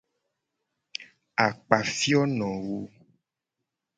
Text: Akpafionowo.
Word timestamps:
Akpafionowo. 1.45 2.79